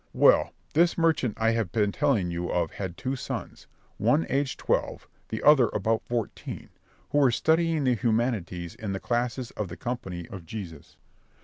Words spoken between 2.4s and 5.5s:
of had two sons, one aged twelve, the